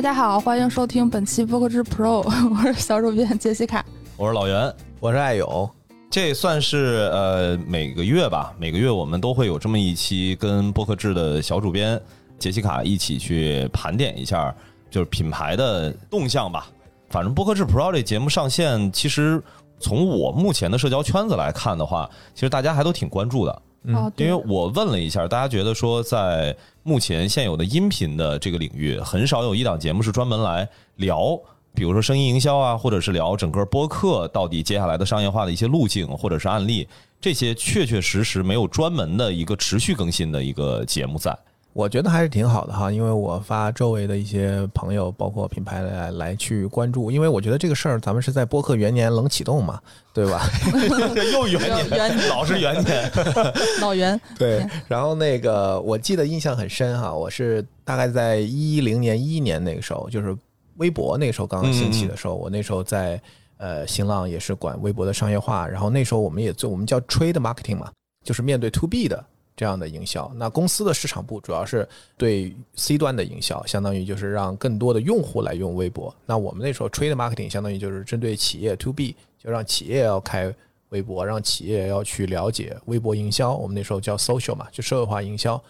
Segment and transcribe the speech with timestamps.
[0.00, 3.84] 大家好，欢迎收听本期播客之 Pro， 我是小主编杰西卡，
[4.16, 5.68] 我是老袁，我是爱友。
[6.08, 12.00] 这算是呃每个月吧，每个月我们都会有这么一期跟播客制的小主编
[12.38, 14.54] 杰西卡一起去盘点一下，
[14.90, 16.68] 就是品牌的动向吧。
[17.10, 19.42] 反正播客制 Pro 这节目上线，其实
[19.78, 23.62] 从我目前的社交圈子来看的话，其实大家还都挺关注的。
[23.84, 31.38] 嗯，因为我问了一下，大家觉得说，在目前现有的音频的这个领域，很少有一档节目是专门来聊，
[31.74, 36.86] 比如说声音营销啊，或者是聊整个播客到底接下来的商业化的一些路径或者是案例，
[37.20, 41.36] 这些确确实实没有专门的一个持续更新的一个节目在。
[41.72, 49.80] 我觉得还是挺好的哈，因为我发周围的一些朋友，包括品牌来来去关注，因为我觉得这个事儿咱们是在播客元年冷启动嘛，
[50.12, 50.42] 对吧？
[51.32, 53.10] 又 元年，老是元年，
[53.80, 54.20] 老元。
[54.36, 60.36] 对，然后那个我记得印象很深哈，我是大概在一零年一一年那个时候，就是
[60.78, 63.20] 微博那个时候刚刚兴起的时候，我那时候在
[63.58, 67.92] 呃新浪也是管微博的商业化，然后那时候我们也做我们叫 trade marketing 嘛，
[68.24, 69.24] 就是面对 to B 的。
[69.60, 76.16] 这样的营销，那公司的市场部主要是对 C 端的营销，相当于就是让更多的用户来用微博。
[76.24, 80.50] 那我们那时候 trade marketing 相当于就是针对企业 to B，就让企业要开
[80.88, 83.54] 微博，让企业要去了解微博营销。
[83.54, 85.62] 我们那时候叫 social 嘛，就社会化营销。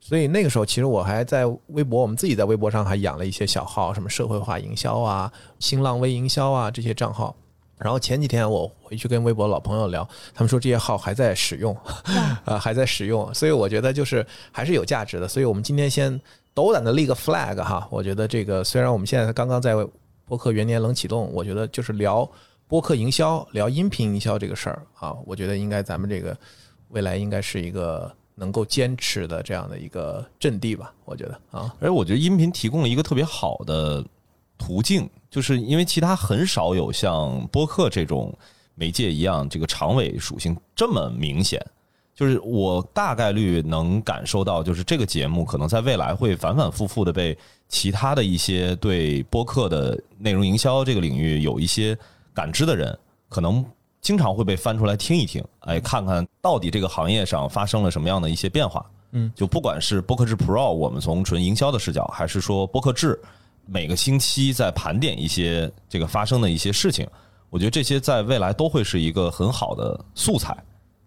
[0.00, 7.32] 所以那个时候，其实我还在微博，我们自己在微博上还养了一些小号，什么社会化营销啊、新浪微营销啊这些账号。
[7.78, 11.76] 然后前几天我回去跟微博老朋友聊，他们说这些号还在使用，
[12.44, 15.28] 啊还在使用，所以我觉得就是还是有价值的。
[15.28, 16.18] 所以我们今天先
[16.54, 19.74] 斗胆的立个 flag 哈，我觉得这个虽然我们现在刚刚在
[20.24, 22.26] 播客元年冷启动，我觉得就是聊
[22.66, 26.36] 播客营销、聊音频营销这个事儿啊，我觉得应该咱们这个
[26.88, 34.02] 未来应该是一个能够坚持的这样的一个阵地吧，我觉得啊，而我觉得音频提供了一个特别好的。
[34.58, 38.32] 途径就是因为其他很少有像播客这种
[38.74, 41.64] 媒介一样，这个长尾属性这么明显。
[42.14, 47.36] 就是我大概率能感受到，就是这个节目可能在未来会反反复复的被
[47.68, 51.94] 其他的一些对播客的内容营销这个领域有一些
[52.32, 52.98] 感知的人，
[53.28, 53.62] 可能
[54.00, 58.86] 经常会被翻出来听一听，哎，看看到底这个行业上发生了什么样的一些变化。
[59.12, 63.20] 嗯，就不管是播客制 Pro，我们从纯营销的视角，还是说播客制。
[63.66, 67.06] 每个星期在盘点一些这个发生的一些事情，
[67.50, 70.56] 我觉得这些在未来都会是一个很好的素材。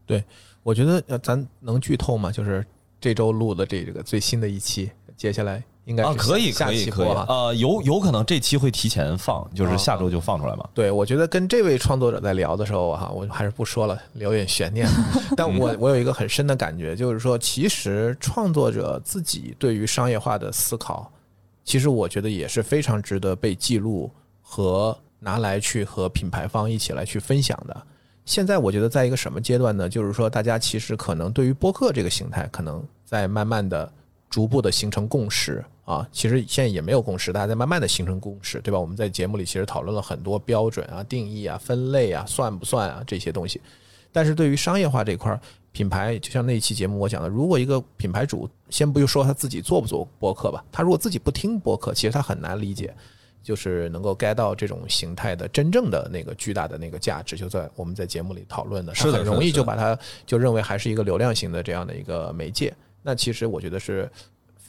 [0.06, 0.24] 对，
[0.62, 2.31] 我觉得咱能剧透吗？
[2.31, 2.66] 就是
[3.00, 10.68] 这周录的这个最新的一期，接下来应该啊可以可以可以呃有有可能这期会提前放，就是下周就放出来嘛。
[10.74, 14.86] 对，我觉得跟这位创作者在聊的时候哈，我还是不说了，留点悬念。
[15.38, 21.09] 但我我有一个很深的感觉，就是说，其实创作者自己对于商业化的思考。
[21.69, 24.09] 其实我觉得也是非常值得被记录
[24.41, 27.85] 和拿来去和品牌方一起来去分享的。
[28.25, 29.88] 现在我觉得在一个什么阶段呢？
[29.88, 33.88] 就是说，大家其实可能对于播客这个形态，可能在慢慢的、
[34.31, 36.09] 逐步的形成共识啊。
[36.12, 38.79] 其实现在也没有共识，大家在慢慢的形成共识，对吧？
[38.79, 43.62] 我们在节目里其实讨论了很多标准啊、定义啊、分类啊、算不算啊这些东西。
[44.12, 45.40] 但是对于商业化这块儿，
[45.79, 52.94] 品牌就像那一期节目我讲的，如果一个品牌主先不说他自己做不做播客吧，他如果自己不听播客，其实他很难理解，
[53.41, 62.75] 就是能够 get 到这种形态的真正的那个巨大的那个价值，就在我们在节目里讨论的，是很容易就把它就认为还是一个流量型的这样的一个媒介。
[63.01, 64.11] 那其实我觉得是。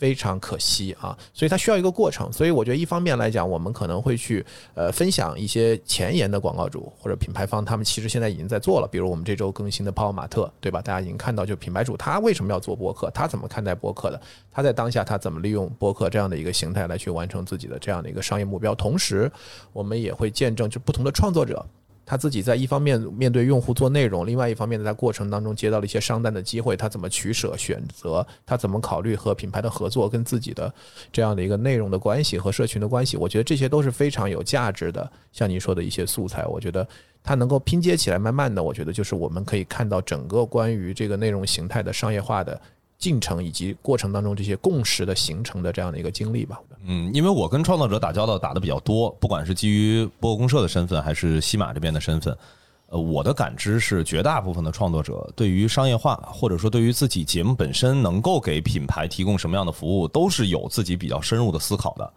[0.00, 2.33] 非常可惜啊，所以它需要一个过程。
[2.33, 8.89] 所以我觉得一方面来讲，我们可能会去呃分享一些前沿的广告主或者品牌方，他们其实现在已经在做了。
[8.91, 10.81] 比如我们这周更新的泡泡玛特，对吧？
[10.81, 14.19] 大家已经看到，就品牌主他为什么要做播客，他怎么看待播客的？
[14.50, 18.75] 他在当下他怎么利用播客这样的一个形态来去完成自己的这样的一个商业目标？
[18.75, 19.31] 同时，
[19.75, 21.62] 我们也会见证就不同的创作者。
[22.10, 28.27] 他自己在一方面面对用户做内容，另外一方面在过程当中接到了一些商单的机会，他怎么取舍选择？
[28.45, 30.74] 他怎么考虑和品牌的合作，跟自己的
[31.12, 33.16] 这样的一个内容的关系和社群的关系？
[33.16, 35.09] 我觉得这些都是非常有价值的。
[35.30, 36.84] 像您说的一些素材，我觉得
[37.22, 42.60] 它能够拼接起来，慢慢的，我觉得就是我们可以看到整个关于这个内容形态的商业化的。
[42.98, 46.60] 进程以及过程当中这些共识的形成的这样的一个经历吧。
[46.84, 52.36] 嗯，因为我跟创作者打交道打的比较多，不管是基于播客公社的身份，还是西马这边的身份，
[52.86, 62.12] 呃，我的感知是，绝大部分的创作者对于商业化，或者说对于自己节目本身能够给品牌提供什么样的服务，都是有自己比较深入的思考的。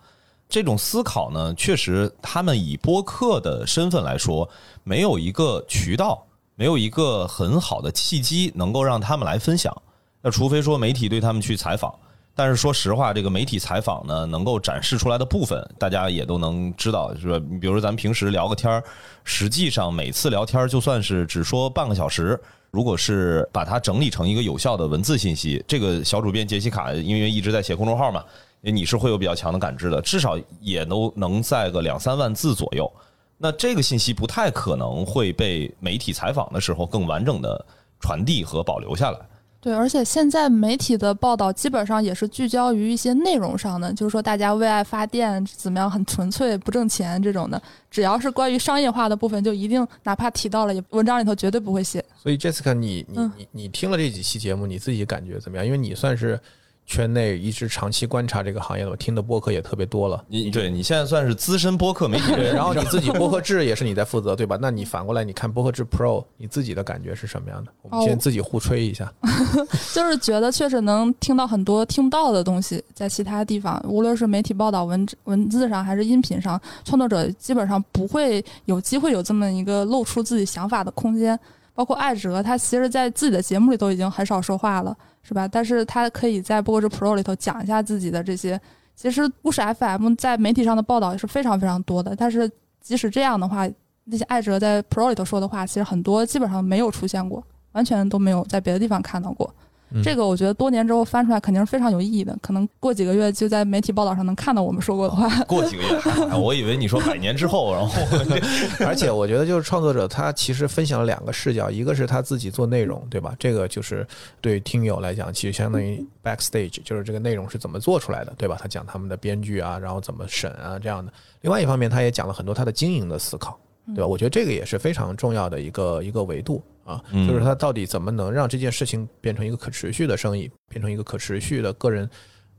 [0.50, 4.48] 这种思考呢，确实他们以播客的身份来说，
[4.83, 6.24] 没有一个渠道，
[6.56, 9.75] 没有一个很好的契机，能够让他们来分享。
[10.21, 11.94] 那除非说媒体对他们去采访，
[12.36, 17.46] 但是说实话，这个媒体采访呢，能够展示出来的部分，大家也都能知道，是吧？
[17.62, 18.84] 比如咱们平时聊个天儿，
[19.24, 22.40] 实际上每次聊天就算是只说半个小时，
[22.72, 28.24] 如果是把它整理成一个有效的文字信息，这个小主编杰西卡因为一直在写公众号嘛，
[28.62, 32.92] 你是会有比较强的感知的，至少也都能在个两三万字左右。
[33.38, 37.64] 那这个信息不太可能会被媒体采访的时候更完整的
[38.00, 39.20] 传递和保留下来。
[39.63, 47.62] 对，而且现在媒体的报道基本上也是聚焦于一些内容上的，就是说大家为爱发电怎么样，很纯粹不挣钱这种的。
[47.89, 52.04] 只要是关于商业化的部分，就一定哪怕提到了，也文章里头绝对不会写。
[52.21, 55.65] 所以，Jessica，你你你你听了这几期节目，你自己感觉怎么样？
[55.65, 56.38] 因为你算是。
[56.86, 60.24] 圈内一直长期观察这个行业的，我听的播客也特别多了。
[60.28, 64.58] 你对你现在算是资深播客媒体人， 然后你自己播客制也是你在负责，对吧？
[64.62, 67.72] 那你反过来你看播客制 Pro，你自己的感觉是什么样的？
[67.82, 69.12] 我们先自己互吹一下。
[69.94, 81.40] 就是觉得确实能听到很多听不到的东西，在其他地方，无论是媒体报道文文字上还是音频上，创作者基本上不会有机会有这么一个露出自己想法的空间。
[81.74, 84.96] 包括艾哲，他其实在自己的节目里都已经很少说话了。
[85.25, 85.48] 是吧？
[85.48, 88.60] 但是他可以在播客 Pro 里头讲一下自己的这些。
[88.94, 92.14] 其实故事 FM 在媒体上的报道也是非常非常多的。
[92.14, 93.66] 但是即使这样的话，
[94.04, 97.42] 那些艾哲在 Pro 里头说的话，其实很多基本上没有出现过，
[97.72, 99.56] 完全都没有在别的地方看到过。
[100.01, 105.30] 这个我觉得多年之后翻出来肯定是非常有意义的，可能过几个月就在媒体报道上能看到我们说过的话。
[105.44, 105.90] 过几个月，
[106.40, 107.94] 我以为你说百年之后，然后，
[108.88, 113.36] 而且我觉得就是创作者他其实分享了两个视角，一个是他自己做内容，对吧？
[113.38, 114.07] 这个就是
[114.42, 118.57] 对听友来讲，其实相当于 backstage，就是这个内容是怎么做出来的，对吧？
[118.60, 121.12] 他讲他们的编剧啊，然后怎么审啊这样的。
[121.42, 123.60] 另外一方面，他也讲了很多他的经营的思考。
[123.88, 124.07] 对吧？
[124.07, 132.10] 我觉得这个也是非常重要的一个一个维度啊，就是他到底怎么能让这件事情变成一个可持续的生意，变成一个可持续的个人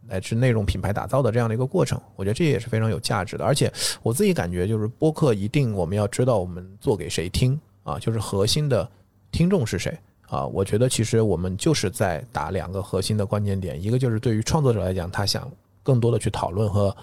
[0.06, 2.00] 乃至内容品牌打造的这样的一个过程。
[2.17, 3.44] 我觉得这也是非常有价值的。
[3.44, 3.73] 而且
[4.03, 8.88] 我自己感觉，就是播客一定我们要知道我们做给谁听啊，就是核心的
[9.31, 9.97] 听众是谁
[10.29, 10.47] 啊。
[10.47, 15.50] 我觉得其实我们就是在打两个核心的关键点，一个就是对于创作者来讲，他想
[15.82, 16.97] 更多的去讨论和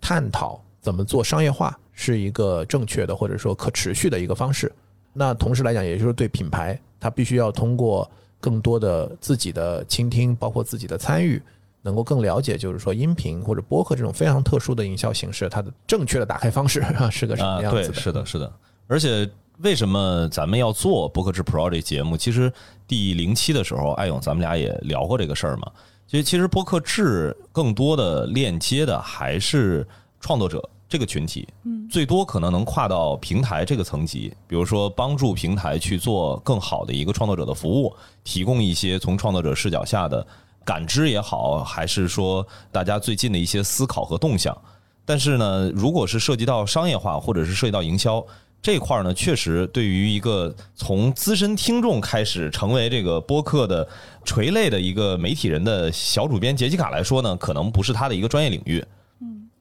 [0.00, 1.78] 探讨怎么做商业化。
[1.92, 4.72] 是一个正确的或者说可持续的一个方式。
[5.12, 8.08] 那同时来讲，也就是对品牌，它必须要通过
[8.40, 11.42] 更多的自己的倾听，包括自己的参与，
[11.82, 17.88] 能够更了解，就是说音频或者播客这种非常特殊的营销形式，它的正确的打开方式 是个什么样子的？
[17.88, 18.52] 对，是的，是的。
[18.86, 19.28] 而且
[19.58, 22.16] 为什么咱们要做播客制 Pro 这节目？
[22.16, 22.52] 其实
[22.86, 25.70] 第零期的时候，艾勇咱们俩也聊过这个事儿嘛。
[26.06, 29.86] 其实，其实播客制更多的链接的还是
[30.20, 30.66] 创作者。
[30.90, 37.94] 这个群体，嗯，最多可能能跨到平台这个层级，比如说帮助平台去做更好的一个创作者的服务，
[38.24, 40.26] 提供一些从创作者视角下的
[40.64, 44.56] 感知也好，还是说大家最近的一些思考和动向。
[45.04, 48.24] 但是呢，如果是涉及到商业化或者是涉及到营销
[48.60, 53.88] 这块儿呢，确实对于一个从资深听众开始成为这个播客的
[54.24, 58.84] 垂类的一个媒体人的小主编杰西卡来说呢，可能不是他的一个专业领域。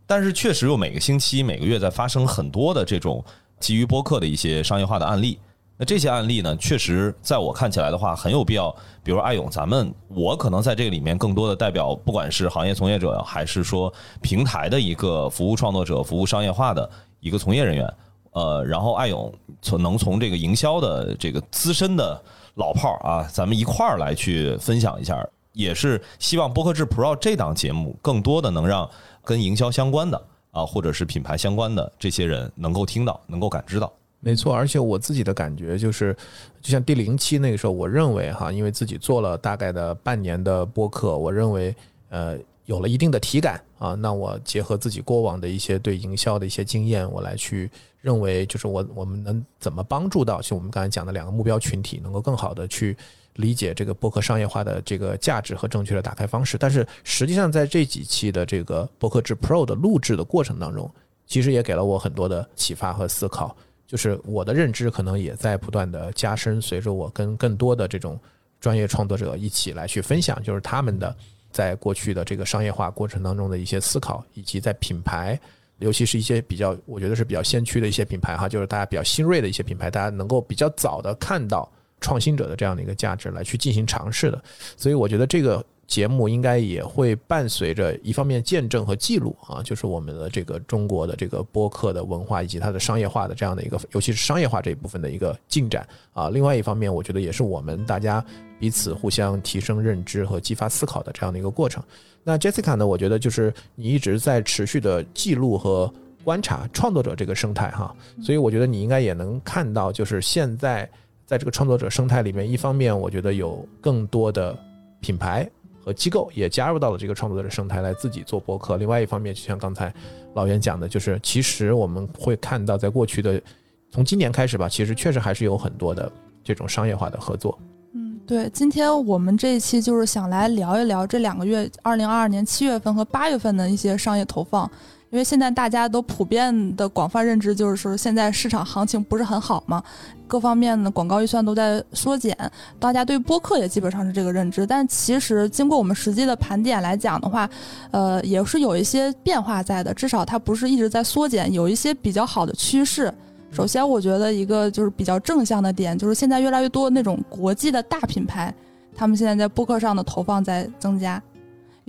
[0.09, 3.23] 但是确实有每个星期、每个月在发生很多的这种
[3.59, 5.37] 基于播客的一些商业化的案例。
[5.77, 8.75] 那这些案例呢，确实在我看起来的话，很有必要。
[9.03, 16.89] 比如艾勇，咱们我可能在这个里面更多的代表，不管是行业从业者，还是说平台的一个服务创作者、服务商业化的
[17.19, 17.93] 一个从业人员。
[18.31, 22.19] 呃，然后艾勇从能从这个营销的这个资深的
[22.55, 25.23] 老炮儿啊，咱们一块儿来去分享一下，
[25.53, 28.89] 也是希望播客制 Pro 这档节目更多的能让。
[29.23, 30.21] 跟营销相关的
[30.51, 34.53] 啊，或者是品牌相关的这些人能够听到，能够感知到，没错。
[34.53, 36.15] 而且我自己的感觉就是，
[36.61, 41.75] 就像第零期那个时候，我认为哈，因为自己做了大概的半年的播客，我认为
[42.09, 47.69] 呃有了一定的体感啊，那我结合自己过往的一些对营销的一些经验，我来去
[48.01, 52.97] 认为，就是我我们能怎么帮助到，就我们刚才讲的两个目标群体，能够更好的去。
[53.39, 60.91] 理解这个播客商业化的这个价值和正确的打开方式，但是实际上在这几期的这个播客制 Pro 的录制的过程当中，
[61.25, 63.55] 其实也给了我很多的启发和思考。
[63.87, 68.19] 就是我的认知可能也在不断的加深，随着我跟更多的这种
[68.59, 71.15] 专业创作者一起来去分享，就是他们的
[71.49, 75.39] 在过去的这个商业化过程当中的一些思考，以及在品牌，
[75.77, 81.71] 尤其是一些比较我觉得是比较先驱的一些品牌哈，就是大家比较新锐的一些品牌，大家能够比较早的看到。
[81.99, 84.41] 创新者的这样的一个价值来去进行尝试的，
[84.77, 96.29] 所以我觉得这个节目应该也会伴随着一方面见证和记录啊，就是我们的这个中国的这个播客的文化以及它的商业化的这样的一个，尤其是商业化这一部分的一个进展啊。
[96.29, 98.23] 另外一方面，我觉得也是我们大家
[98.59, 101.83] 彼此互相提升认知和激发思考的这样的一个过程。
[102.23, 105.91] 那 Jessica 呢，我觉得就是你一直在持续的记录和
[106.23, 110.87] 观察创作者这个生态哈，所以我觉得你应该也能看到，就是现在
[111.29, 114.57] 在这个创作者生态里面，一方面我觉得有更多的
[114.99, 115.47] 品牌。
[115.81, 118.77] 和机构也加入到了这个创作者生态来自己做博客。
[118.77, 119.93] 另外一方面，就像刚才
[120.33, 123.41] 老袁讲的，就是其实我们会看到，在过去的
[123.89, 126.11] 从今年开始吧，其实确实还是有很多的
[126.43, 127.57] 这种商业化的合作。
[127.93, 128.49] 嗯，对。
[128.49, 134.69] 今天我们这一期就是想来聊一聊这两个月，二零二二年七月份和八月份的一些商业投放。
[135.11, 139.83] 因为现在大家都普遍的广泛认知就是说，现在市场行情不是很好嘛，
[140.27, 142.37] 各方面的广告预算都在缩减，
[142.79, 144.67] 大家对播客也基本上是这个认知。
[144.67, 147.49] 但其实经过我们实际的盘点来讲的话，
[147.89, 153.11] 呃，也是有一些变化在的，至少它不是一直在缩减，有一些比较好的趋势。
[153.51, 158.53] 首先，我觉得一个就是比较正向的点，就是现在越来越多那种国际的大品牌，
[158.95, 161.19] 他们现在在播客上的投放在增加。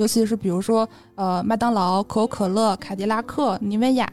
[0.01, 4.11] 尤其是比如说，呃，麦当劳、可口可乐、凯迪拉克、妮维雅，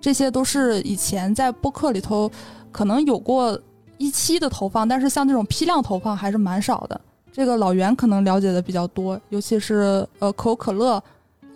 [0.00, 2.30] 这些都是以前在播客里头
[2.70, 3.60] 可能有过
[3.98, 7.00] 一期的投放，但是像这种批量投放还是蛮少的。
[7.32, 11.02] 这个老袁可能了解的比较多，尤其是呃可口可乐。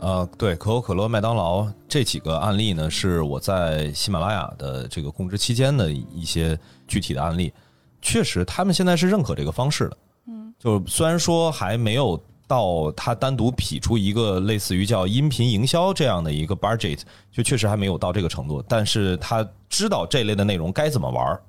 [0.01, 6.59] 呃，对，可口可乐、麦当劳这几个案例呢，是我在喜马拉雅的这个供职期间的一些
[6.89, 7.53] 具体的案例。
[8.03, 9.97] 确实，他们现在是认可这个方式的。
[10.27, 12.21] 嗯，就虽然说还没有。
[12.47, 17.01] 到他单独匹出一个类似于叫音频营销这样的一个 budget，
[17.33, 18.63] 就确实还没有到这个程度。
[18.69, 21.41] 但是他知道这类的内容该怎么玩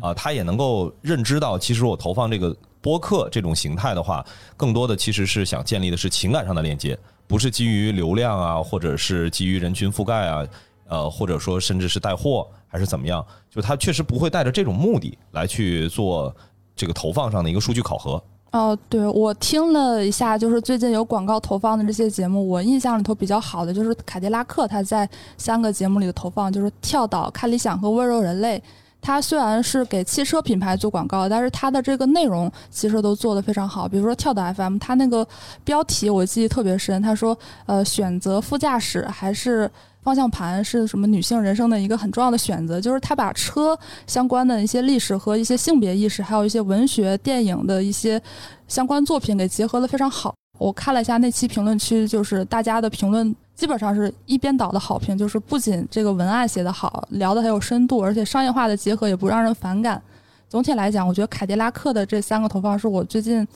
[0.00, 4.24] 啊，他也能够认知到，其实我投放这个播客这种形态的话，
[4.56, 10.46] 更多的其实是想建立的是情感上的链接，不是基于流量啊，或者是基于人群覆盖啊，
[10.88, 16.34] 呃，或者说甚至是带货还是怎么样，就他确实不会带着这种目的来去做
[16.76, 18.22] 这个投放上的一个数据考核。
[18.54, 28.62] 哦，对，我听了一下，就是最近有广告投放的这些节目，我印象里头比较好的就是凯迪拉克，他在三个节目里的投放，就是跳岛、看理想和温柔人类。
[29.02, 33.88] 他虽然是给汽车品牌做广告，但是他的这个内容其实都做得非常好。
[33.88, 35.26] 比如说跳岛 FM，他那个
[35.64, 39.68] 标题我记忆特别深，他说，呃，选择副驾驶还是。
[40.04, 48.20] 方向盘是什么女性人生的一个很重要的选择，就是他把车相关的一些历史和一些性别意识，还有一些文学、电影的一些
[48.68, 50.34] 相关作品给结合的非常好。
[50.58, 60.00] 我看了一下那期评论区，就是大家的评论基本上是一边倒的好评，就是不仅这个文案写得好，聊得很有深度，而且商业化的结合也不让人反感。
[60.48, 63.46] 总体来讲，我觉得凯迪拉克的这三个投放是我最近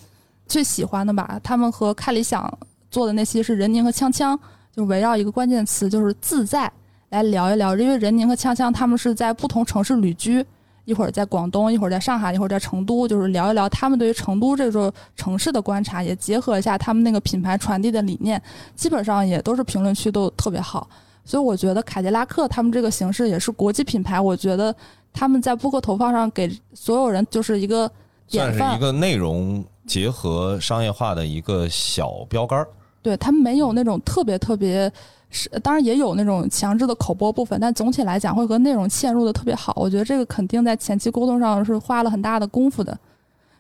[0.47, 1.39] 最喜欢的吧。
[1.45, 2.51] 他们和看理想
[2.91, 4.37] 做的那期是任宁和锵锵。
[4.79, 6.71] 就围绕一个关键词，就是自在，
[7.09, 7.77] 来聊一聊。
[7.77, 10.47] 因为任宁和锵锵他们是在不同城市旅居，
[10.85, 18.41] 一会儿在广东，一会儿在上海，一会儿在成都，就是聊一聊他们对于成都这座城市的观察，也结合一下他们那个品牌传递的理念。
[18.77, 20.89] 基本上也都是评论区都特别好，
[21.25, 24.21] 所以我觉得凯迪拉克他们这个形式也是国际品牌。
[24.21, 24.73] 我觉得
[25.13, 27.91] 他们在播客投放上给所有人就是一个
[28.29, 32.69] 算是一个内容结合商业化的一个小标杆儿。
[33.09, 34.93] 对他们没有那种特别特别
[35.31, 39.73] 是，当然也有那种强制的口播部分，但总体来讲会和内容嵌入的特别好。
[39.77, 42.99] 我觉得这个肯定在前期沟通上是花了很大的功夫的，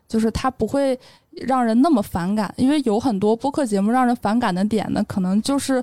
[0.06, 0.98] 就是它不会
[1.30, 5.82] 让人那么反感，因为有很多播客节目让人反感的点呢，可能就是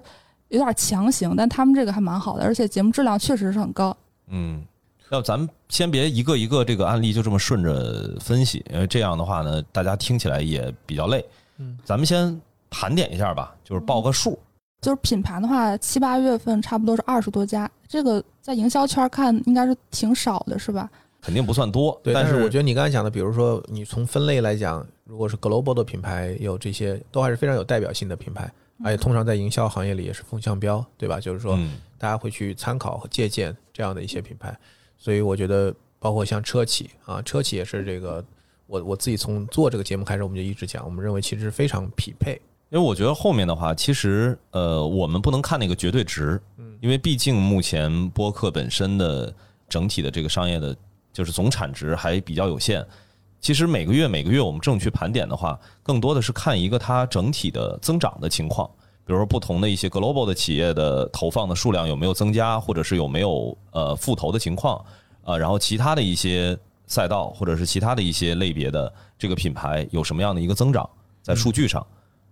[0.49, 3.97] 有点强行，但他们这个还蛮好的，而且节目质量确实是很高。
[4.27, 4.63] 嗯，
[5.09, 11.25] 要咱们先别一个一个这个案例就这么顺着分析，因为这样的话呢，大家听起来也比较累。
[11.57, 12.39] 嗯，咱们先。
[12.69, 14.37] 盘点一下吧，就是报个数。
[14.81, 20.89] 就是品牌的话，七八月份差不多是二十多家，这个在营销圈看应该是挺少的，是吧？
[21.21, 22.13] 肯定不算多，对。
[22.13, 28.47] 但是我觉得你刚才讲的，比如说你从分类来讲，如果是 global 的品牌，有这些都还是非常有代表性的品牌，
[28.83, 31.19] 而且通常在营销行业里也是风向标，对吧？
[31.19, 31.57] 就是说
[31.97, 34.55] 大家会去参考和借鉴这样的一些品牌。
[34.99, 38.23] 所以我觉得，包括像车企啊，车企也是这个，
[38.67, 42.39] 我我自己从做这个节目开始，我们就一直讲，我们认为其实非常匹配。
[42.75, 49.33] 因为我觉得后面的话，其实呃，我们不能看那个绝对值，嗯，因为毕竟目前播客本身的
[49.69, 50.75] 整体的这个商业的，
[51.13, 52.85] 就是总产值还比较有限。
[53.39, 58.69] 其实每个月每个月我们正去盘点的话，更多的是看一个它整体的增长的情况，
[59.05, 64.83] 比如说不同的一些 global 的企业的投放的数量有没有增加，或者是有没有呃复投的情况，
[65.23, 70.89] 呃，然后其他的一些赛道或者是其他的一些类别的这个品牌有什么样的一个增长
[71.21, 71.81] 在数据上。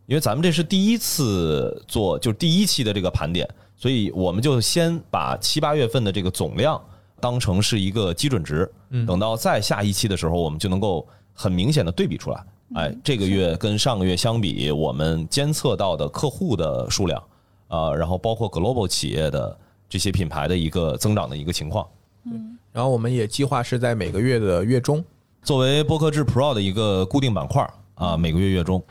[0.05, 6.81] 因为咱们这是第一次做，就是第一期的这个盘点，所以我们就先把七八月份的这个总量
[7.21, 8.69] 当成是一个基准值，
[9.07, 12.45] 等到再下一期的时候，我们就能够很明显的对比出来。
[12.75, 17.23] 哎，这个月跟上个月相比，我们监测到的客户的数量，
[17.67, 19.57] 啊，然后包括 global 企业的
[19.87, 21.87] 这些品牌的一个增长的一个情况。
[22.25, 25.05] 嗯然后我们也计划是在每个月的月中，
[25.43, 28.83] 作为播客制 Pro 的一个固定板块啊，每个月月中。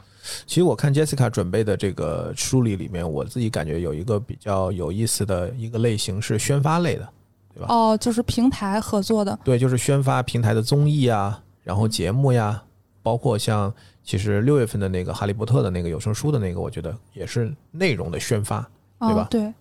[0.47, 7.09] 其实我看 Jessica 准备的这个梳理里面，我自己感觉有一个比较有意思的一个类型是宣发类的，
[7.55, 7.67] 对吧？
[7.69, 12.63] 哦，就是平台合作的，对，就是宣发平台的综艺啊，然后节目呀，
[13.03, 13.73] 包括像
[14.05, 18.61] 其实六月份的那个哈利波特的那个有声书的那个，我觉得也是内容的宣发，
[19.01, 19.23] 对吧？
[19.23, 19.53] 哦、对。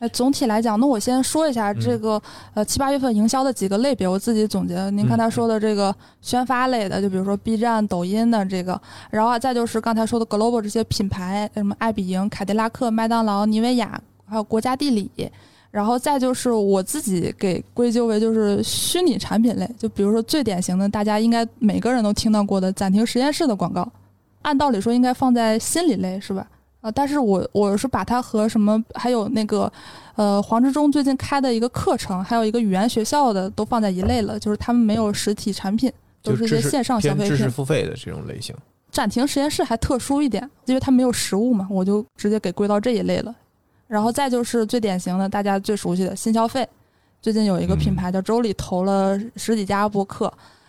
[0.00, 2.20] 哎，总体来讲，那我先说一下这个、
[2.54, 4.88] 呃七八月份营销的几个类别，我自己总结。
[4.88, 8.80] 您刚才说的这个宣发类的，就比如说 B 站、抖音的这个，
[9.10, 15.10] 然后啊再就是刚才说的 global 这些品牌，什么爱彼迎、凯迪拉克、麦当劳、妮维雅，还有国家地理，
[15.70, 23.86] 然后再就是我自己给归咎为就是虚拟产品类，就比如说最典型的，大家应该每个人都听到过的暂停实验室的广告，
[24.40, 26.48] 按道理说应该放在心理类是吧？
[26.80, 29.70] 啊，但是我我是把它和什么，还有那个，
[30.16, 37.50] 呃，黄志忠最近开的一个课程，还有一个语言学校的都放在一类了，就是他们没有实体产品，都是一些线上消费知识。
[37.50, 38.54] 付费的这种类型。
[38.90, 43.34] 暂停实验室还特殊一点，因为它没有实物嘛，我就直接给归到这一类了。
[43.86, 46.68] 然后再就是最典型的，大家最熟悉的新消费，
[47.20, 50.26] 最近有一个品牌叫周里，投了十几家播客，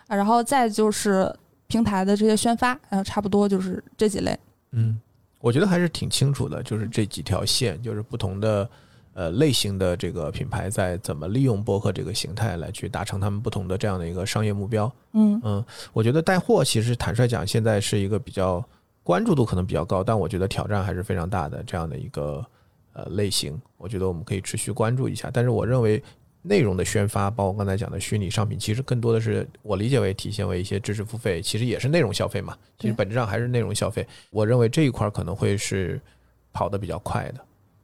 [0.08, 1.34] 啊然后再就是
[1.68, 4.38] 平台的这些宣发，然后，差不多就是这几类。
[4.72, 5.00] 嗯，
[5.42, 8.70] 我觉得还是挺清楚的，就是这几条线，就是不同的
[9.14, 14.92] 呃类型的这个品牌在怎么利用播客这个形态来去达成他们不同的这样的一个商业目标。
[15.14, 18.64] 嗯嗯，我觉得带货其实坦率讲，现在是一个比较
[19.04, 22.46] 关注度可能比较高，但我觉得挑战还是非常大的这样的一个
[22.94, 23.60] 呃类型。
[23.78, 25.30] 我觉得我们可以持续关注一下。
[25.34, 26.02] 但是我认为
[26.44, 32.58] 内容的宣发，包括刚才讲的虚拟商品，其实更多的是我理解为体现为一些知识付费，其实也是内容消费嘛。
[32.80, 34.08] 其实本质上还是内容消费。
[34.32, 36.02] 我认为这一块可能会是
[36.52, 37.36] 跑得比较快的。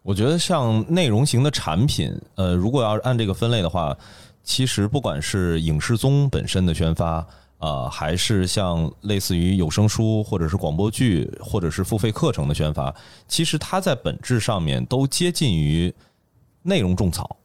[0.02, 3.96] 我觉得像内容型的产品，呃，如果要是按这个分类的话，
[4.42, 7.28] 其实不管是影视综本身的宣发，
[7.60, 12.96] 呃，还是像类似于有声书或者是广播剧或者是付费课程的宣发，
[13.28, 15.94] 其实它在本质上面都接近于
[16.64, 17.38] 内容种草。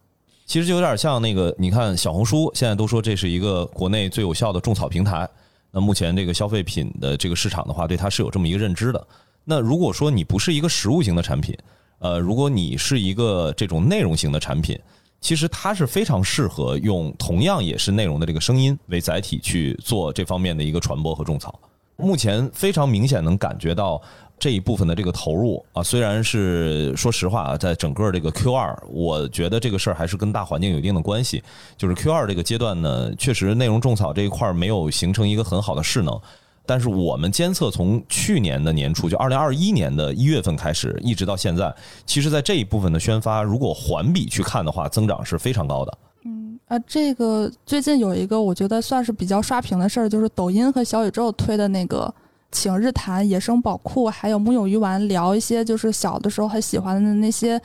[0.52, 5.26] 其实就有点像那个，你看小红书现在都说这是一个国内最有效的种草平台。
[5.70, 9.06] 那目前这个消费品的这个市场的话，对它是有这么一个认知的。
[9.44, 11.56] 那如果说你不是一个实物型的产品，
[12.00, 14.78] 呃，如果你是一个这种内容型的产品，
[15.22, 21.58] 其实它是非常适合用同样也是内容的这个声音为载体去做这方面的一个传播和种草。
[21.96, 23.98] 目前非常明显能感觉到
[24.42, 31.40] 这一部分的这个投入啊，虽然是说实话啊，在整个这个 Q 二，我觉得这个事儿还是跟大环境有一定的关系。
[31.76, 36.20] 就是 Q 二这个阶段呢，确实内容种草这一块儿没有形成一个很好的势能。
[36.66, 41.72] 但是我们监测从去年的年初，就二零二一年的一月份开始，一直到现在，
[42.04, 45.98] 其实，在这一部分的宣发，如果环比去看的话，增长是非常高的。
[46.24, 52.12] 嗯啊，这个最近有一个我觉得算是比较刷屏的事儿，就是抖音和小宇宙推的那个
[52.52, 57.60] 请日坛、野生宝库，还有木有鱼丸聊一些就是小的时候很喜欢的那些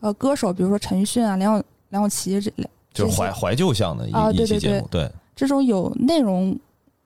[0.00, 6.58] 呃歌手，比如说陈奕迅啊、梁咏梁咏琪这类，就是怀怀旧向的一、啊对对一期节目，对，这种有内容，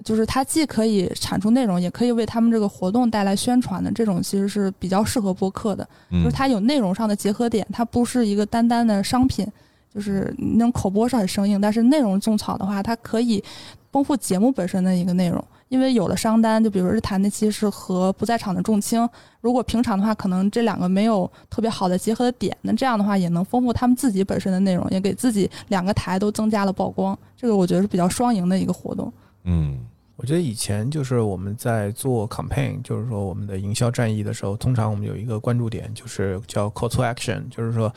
[0.05, 5.85] 就是它既可以产出内容，也可以为他们这个活动带来宣传的，这种其实是比较适合播客的。
[5.85, 9.45] 就嗯是它有内容上的结合点，它不是一个单单的商品，
[9.93, 13.43] 就是那种口播是很生硬，但是内容种草的话，它可以
[13.91, 15.45] 丰富节目本身的一个内容。
[15.69, 19.09] 因为有了商单，就比如日坛那期是和不在场的众卿，
[19.41, 27.19] 如果平常的话，可能这两个没有特别好的结合的点，那这样的话也能丰富他们自己本身的内容，也给自己两个台都增加了曝光。
[27.37, 29.13] 这个我觉得是比较双赢的一个活动。
[29.45, 29.81] 嗯
[30.17, 37.93] 我觉得以前就是我们在做 campaign，就是说我们的营销战役的时候，通常我们有一个关注点，就是叫 call to action，就是说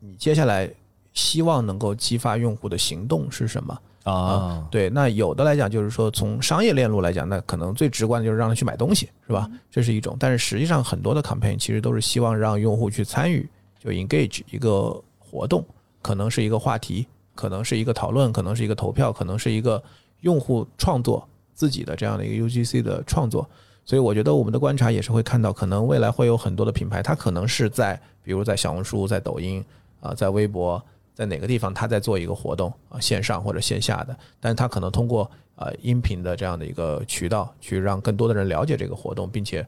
[0.00, 0.70] 你接下来
[1.14, 3.76] 希望能够激发用户的行动是什么？
[4.06, 9.50] 啊，对，那有的来讲就是说从商业链路来讲，那可能最直观的就是让他去买东西，是吧？
[9.68, 13.48] 这是一种，但是实际上很多的 campaign 其实都是希望让用户去参与，
[13.80, 15.64] 就 engage 一个活动，
[16.02, 19.82] 可能是一个话题，可能是一个讨论，可能是一个投票，可能是一个
[20.20, 23.48] 用户创作自己的这样的一个 UGC 的创作。
[23.84, 29.64] 所以我觉得我们的观察也是会看到，可能未来会有很多的品牌，它可能是在比如在小红书、在抖音
[30.00, 30.80] 啊、在微博，
[31.16, 39.66] 在哪个地方他在做一个活动啊，线上或者线下的，但是他可能通过呃音频的这样的一个渠道，去让更多的人了解这个活动，并且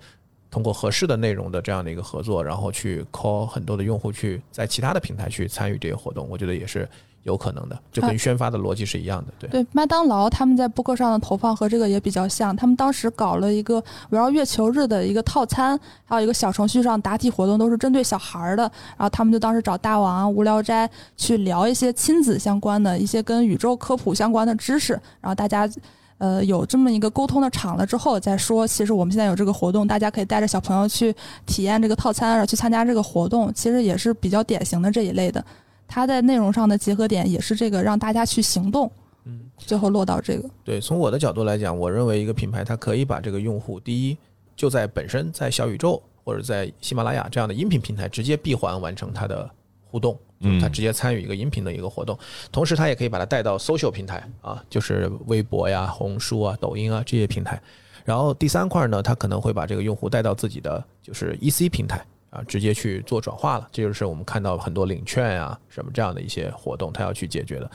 [0.50, 6.87] 通过合适的内容的这样的一个合作，然后去 call 很多的用户去在其他的平台去参与这些活动，我觉得也是
[7.28, 9.32] 有可能的，就跟宣发的逻辑是一样的。
[9.38, 13.76] 对，对，麦当劳他们在播客上的投放和这个也比较像，他们当时搞了一个
[14.10, 18.62] 围绕月球日的一个套餐，还有一个小程序上答题活动，都是针对小孩儿的。
[18.96, 25.70] 然后他们就当时找大王啊、无聊斋去聊一些亲子相关的一些跟宇宙科普相关的知识，然后大家。
[26.18, 31.14] 呃，有这么一个沟通的场了之后，再说，其实我们现在有这个活动，大家可以带着小朋友去
[31.46, 35.44] 体验这个套餐，然后去参加这个活动，其实也是比较典型的这一类的。
[35.88, 38.88] 它在内容上的结合点也是这个，让大家去行动，
[39.24, 40.48] 嗯，最后落到这个。
[40.62, 44.16] 对，从我的角度来讲，我认为一个品牌它可以把这个用户，第一
[44.55, 49.51] 就在本身在小宇宙或者在喜马拉雅这样的音频平台直接闭环完成它的
[49.90, 50.16] 互动。
[50.40, 52.16] 就是他直接参与一个音频的一个活动，
[52.53, 57.61] 同时他也可以把它带到 social 平台啊，就是微博呀、红书啊、抖音啊这些平台。
[58.05, 63.68] 然后第三块呢，他可能会把这个用户带到自己的就是 EC 平台啊，直接去做转化了。
[63.72, 67.70] 这就是我们看到很多领券啊什么这样的一些活动，他要去解决的。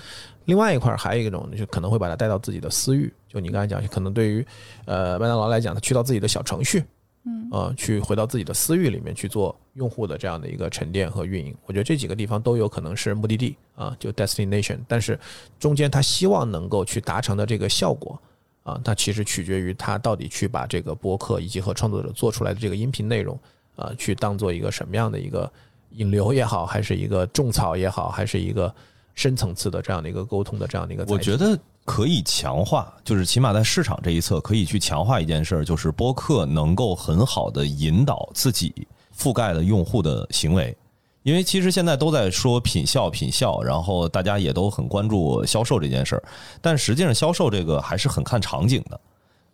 [0.45, 4.45] 另外一块还有一种就可能会把它带到自己的私域，就你刚才讲，可能对于
[4.85, 6.83] 呃麦当劳来讲，他去到自己的小程序。
[7.25, 14.77] 嗯，呃，去回到自己的私域里面去做用户的这样的一个沉淀和运营，我觉得这几个地方都有可能是目的地啊，就 destination。
[14.89, 15.17] 但是
[15.57, 18.21] 中间他希望能够去达成的这个效果
[18.63, 23.39] 啊，它其实取决于他到底去把这个播客以及和创作者做出来的这个音频内容
[23.75, 25.51] 啊，去当做一个什么样的一个
[25.91, 28.73] 引流也好，还是一个种草也好，还是一个
[29.15, 31.05] 深层次的这样的一个沟通的这样的一个。
[31.07, 31.57] 我觉得。
[31.85, 38.73] 可以强化，就是起码在市场这一侧可以去强化一件事儿，就是播客能够很好的引导自己
[39.13, 40.73] 覆盖的用户的行为。
[41.23, 46.23] 因为其实现在都在说品效，品效，然后大家也都很关注销售这件事儿，
[46.61, 48.97] 但实际上销售这个还是很看场景的。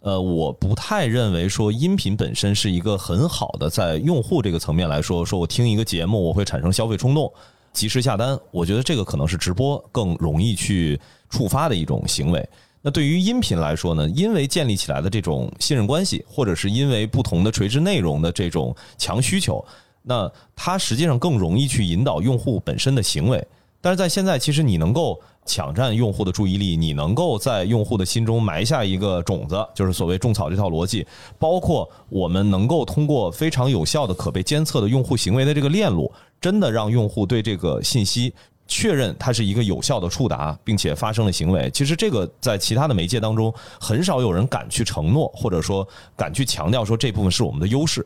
[0.01, 7.31] 呃，我不太认为说音频本身是一个很好的在用户这个层面来说，说我听一个节目我会产生消费冲动。
[7.71, 12.49] 及时下单，我觉得这个可能是直播更容易去触发的一种行为。
[12.81, 14.09] 那对于音频来说呢？
[14.09, 19.63] 因为建立起来的这种信任关系，或者是因为不同的垂直内容的这种强需求，
[20.01, 23.45] 那它实际上更容易去引导用户本身的行为。
[23.81, 31.05] 但是在现在，其实你能够抢占用户的注意力，你能够在用户的心中埋下一个种子，就是所谓种草这套逻辑，
[31.37, 36.11] 包括我们能够通过非常有效的、可被监测的用户行为的这个链路。
[36.41, 38.33] 真的让用户对这个信息
[38.65, 41.69] 确认它是一个有效的触达，并且发生了行为。
[41.71, 48.05] 其实这个在其他的媒介当中，很少有人敢去承诺，或者说敢去强调说这部分是我们的优势。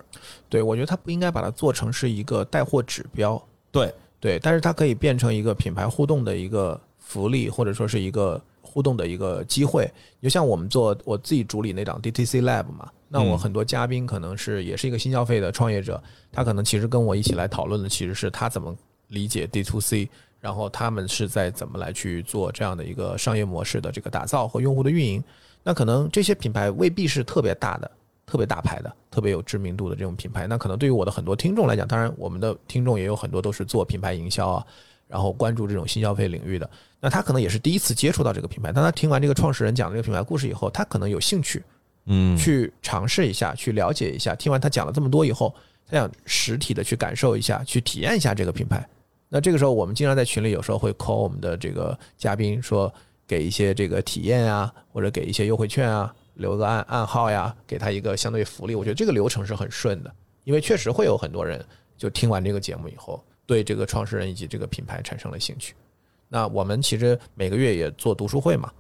[0.50, 3.40] 对，我觉得它不应该把它做成是一个带货指标。
[3.72, 9.90] 对对，但是它可以变成一个品牌互动的一个福利，或者说是一个互动的一个机会。
[10.22, 12.90] 就像我们做我自己主理那档 DTC Lab 嘛。
[13.08, 18.76] 那我很多嘉宾可能是也是一个新消费的创业者，他可能其实跟我一起来讨论的其实是他怎么
[19.10, 25.24] 理解 D to C，然后他们是在怎么来去做这样的一个商业模式的这个打造和用户的运营。
[25.62, 27.92] 那可能这些品牌未必是特别大的、
[28.26, 30.48] 特别大牌的、特别有知名度的这种品牌。
[30.48, 34.66] 那可能对于我的很多听众来讲，当然我们的听众也有很多都是做品牌营销啊，
[35.08, 36.70] 然后关注这种新消费领域的。
[37.00, 41.64] 那他可能也是第一次接触到这个品牌，当他听完这个创始人讲这个品牌故事以后，他可能有兴趣。
[42.06, 44.36] 嗯，去尝试一下，去了解一下。
[44.36, 45.56] 听完他讲了这么多以后，
[45.88, 48.86] 他想实体的去感受一下，去体验一下这个品牌。
[49.30, 52.94] 那这个时候，我们经常在群里有时候会 call 我们的这个嘉宾，说
[53.26, 58.76] 给一些这个体验啊，或者给一些优惠券啊，留个暗暗号呀，给他一个相对福利。
[58.76, 60.14] 我觉得这个流程是很顺的，
[60.44, 61.66] 因为确实会有很多人
[61.98, 65.74] 就听完这个节目以后，对这个创始人以及这个品牌产生了兴趣。
[66.30, 68.72] 那我们其实每个月也做读书会嘛。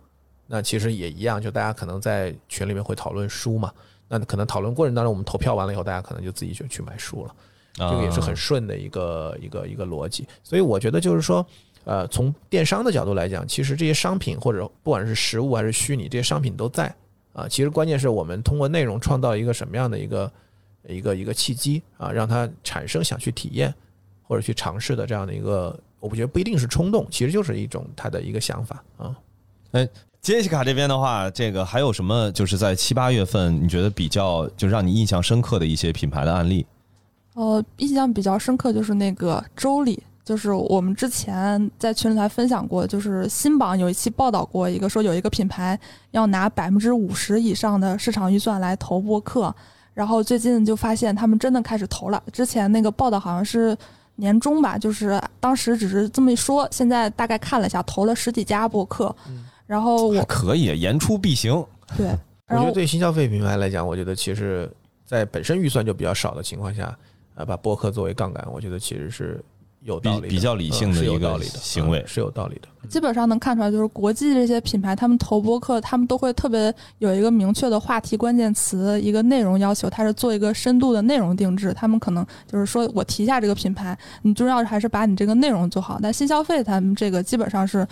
[0.45, 3.71] 那其实也一样，就大家可能在群里面会讨论书嘛。
[4.08, 7.36] 那可能讨论过程当中，我们投票完了以后，大家可能就自己就去买书了。
[7.76, 10.28] 这个也是很顺的一个一个一个逻辑。
[10.43, 11.43] 所以我觉得就是说，
[11.86, 16.93] 呃，从电商的角度来讲，其实这些商品或者不管是实物还是虚拟，这些商品都在
[17.32, 17.47] 啊。
[17.47, 20.32] 其实关键是我们通过内容创造一个什么样的一个
[20.88, 23.73] 一个一个契机啊，让它产生想去体验
[24.34, 29.15] 或者去尝试的这样的一个，我不觉得不一定是冲动，其实就是一种他的一个想法啊。
[29.74, 29.88] 哎。
[30.24, 32.32] 杰西卡这边的话，这个还有什么？
[32.32, 36.65] 就是在七八月份，你觉得比较就让你印象深刻的一些品牌的案例？
[37.34, 45.78] 呃，印象比较深刻就是那个周礼，就是我们之前在群里还分享过，就是新榜有一期报道过一个，说有一个品牌
[46.12, 49.54] 要拿百分之五十以上的市场预算来投播客，
[49.93, 52.24] 然后最近就发现他们真的开始投了。
[52.32, 53.78] 之前那个报道好像是
[54.15, 59.15] 年终吧，就是当时只是这么一说，现在大概看了一下，投了十几家博客。
[59.65, 61.52] 然后我可以言出必行。
[61.97, 62.08] 对，
[62.49, 64.69] 我觉得对新消费品牌来讲，我觉得其实，
[65.06, 66.95] 在本身预算就比较少的情况下，
[67.36, 69.43] 呃，把博客作为杠杆，我觉得其实是
[69.84, 72.67] 有道理的，比比较理性的嗯是有一个道理的行为嗯是有道理的。
[72.89, 81.74] 基本上能看出来，就是国际这些品牌，他们投播客，他们都会特别有一个明确的话题关键词，一个内容要求，它是做一个深度的内容定制。
[81.74, 85.98] 他们可能就是说我提一下这个品牌，你重要是还是把你这个内容做好。
[86.02, 87.88] 但新消费他们这个基本上是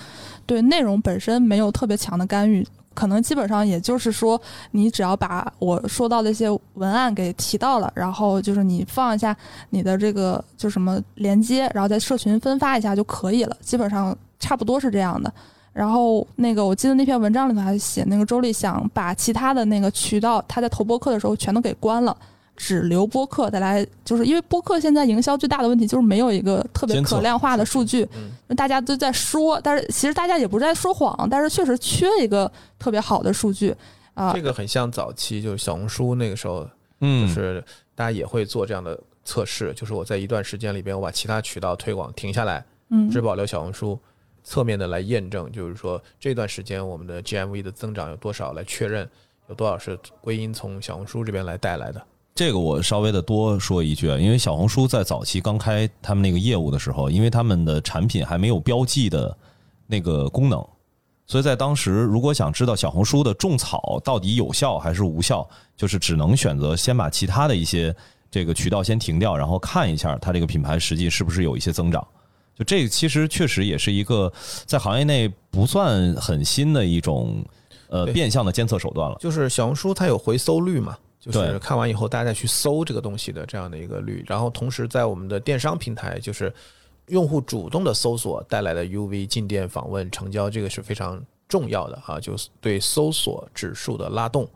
[0.46, 2.68] 对内容本身没有特别强的干预。
[2.94, 4.40] 可能基本上也就是说，
[4.72, 9.36] 你只要把我说到的一些文案给提到了，然后就是你放一下
[9.70, 13.56] 你的这个就什么连接，然后在社群分发一下就可以了。
[13.62, 15.34] 基本上差不多是这样的。
[15.74, 22.16] 然后那个我记得那篇文章里头还写，那个周丽想把其他的那个渠道，他在投播客的时候全都给关了。
[22.64, 33.76] 只留播客再来，就是因为播客现在营销最大的问题就是没有一个特别可量化的数据，嗯大家都在说，但是其实大家也不是在说谎，但是确实缺一个特别好的数据
[34.14, 34.32] 啊。
[34.34, 36.70] 这个很像早期就是小红书那个时候，
[37.00, 37.64] 嗯，就是
[37.96, 38.96] 大家也会做这样的
[39.26, 44.00] 测试，就是我在一段时间里边，我把其他渠道推广停下来，嗯，只保留小红书，
[44.44, 49.10] 侧面的来验证，就是说这段时间我们的 GMV 的增长有多少，来确认
[49.50, 52.00] 有多少是归因从小红书这边来带来的。
[52.34, 59.38] 这个我稍微的多说一句啊，因为小红书在早期刚开他们那个业务的时候，因为他们的产品还没有标记的
[59.86, 60.66] 那个功能，
[61.28, 67.94] 所以在当时如果想知道小红书的种草到底有效还是无效，就是只能选择先把其他的一些
[68.32, 72.06] 这个渠道先停掉，然后看一下它这个品牌实际是不是有一些增长。
[72.58, 74.32] 就这个其实确实也是一个
[74.66, 77.44] 在行业内不算很新的一种
[77.90, 79.18] 呃变相的监测手段了。
[79.20, 86.52] 就是小红书它有回收率嘛，就是看完以后大家再去搜这个东西的这样的一个率，然后同时在我们的电商平台，就是
[87.06, 94.50] 用户主动的搜索带来的 UV 进店访问成交，这个是非常重要的啊，就是对搜索指数的拉动。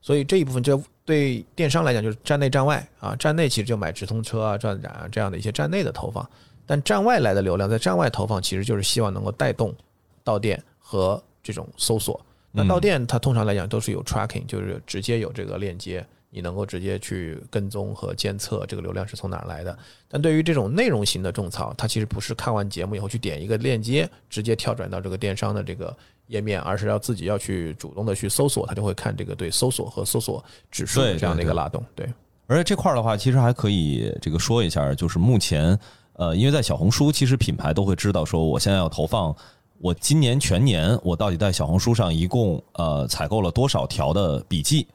[0.00, 6.28] 所以这一部分就对电商来讲就是站内站外啊，站内其实就买直通车啊、转展啊这样的一些站内的投放，
[6.64, 9.74] 但站外来的流量在站外投放，其实就是希望能够带动
[10.22, 12.20] 到店和这种搜索。
[12.52, 19.76] 那嗯到店它通常来讲都是有 tracking，就是直接有这个链接，你能够直接去跟踪和监测这个流量是从哪儿来的。
[20.08, 31.84] 但对于这种内容型的种草，它其实不是看完节目以后去点一个链接，直接跳转到这个电商的这个页面，而是要自己要去主动的去搜索，它就会看这个对搜索和搜索指数对这样的一个拉动。
[31.94, 32.06] 对，
[32.46, 35.78] 而且这块儿的话，其实还可以这个说一下，就是目前
[36.14, 39.34] 呃，因为在小红书，其实品牌都会知道说，我现在要投放，
[39.82, 44.86] 我今年全年我到底在小红书上一共呃采购了多少条的笔记，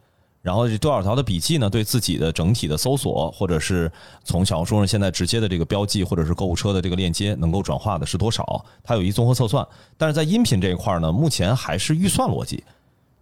[0.42, 3.92] 然后这多少条的笔记呢，对自己的整体的搜索，或者是
[4.24, 8.66] 从小红书上现在直接的这个标记，或者是购物车的这个链接，能够转化的是多少？
[8.82, 9.68] 它有一综合测算。
[9.98, 12.64] 但是在音频这一块呢，目前还是预算逻辑。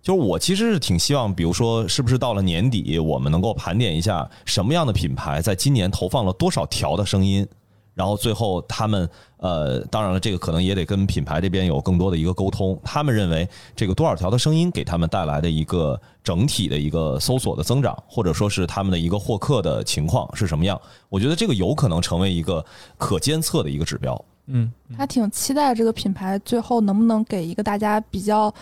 [0.04, 7.47] 就是我其实是挺希望，比如说，是不是到了年底，我们能够盘点一下什么样的品牌在今年投放了多少条的声音，
[7.95, 12.79] 然后最后他们呃，当然了，这个可能也得跟品牌这边有更多的一个沟通。
[12.84, 20.79] 他们认为这个多少条的声音给他们带来的一个整体的一个搜索的增长，或者说是他们的一个获客的情况是什么样？
[21.10, 22.63] 我觉得这个有可能成为一个
[22.97, 24.25] 可监测的一个指标。
[24.47, 28.53] 嗯，还挺期待这个品牌最后能不能给一个大家比较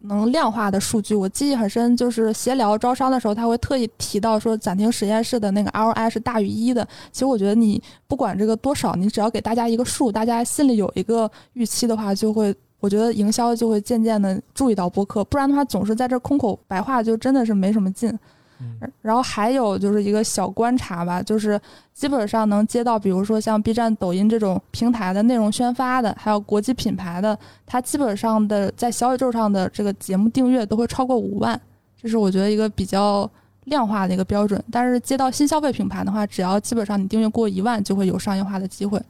[0.00, 1.14] 能量化的数据。
[1.14, 6.86] 我记忆很深，就是协聊招商的时候，他会特意提到说暂停实验室的那个 ROI 是大于一的。
[7.12, 12.54] 其实我觉得你不管这个多少，你只要给大家一个数，大家心里有一个预期的话，就会。
[12.80, 18.18] 我觉得营销就会渐渐的注意到播客，不然的话总是在这空口白话，就真的是没什么劲。
[19.02, 21.60] 然后还有就是一个小观察吧，就是
[21.94, 31.60] 基本上能接到，比如说像 B 站、抖音这种平台的内容宣发的，还有国际品牌的，它基本上的在小宇宙上的这个节目订阅都会超过五万，
[32.00, 33.30] 这是我觉得一个比较
[33.64, 34.62] 量化的一个标准。
[34.70, 39.00] 但是接到新消费品牌的话，只要基本上你订阅过一万，就会有商业化的机会。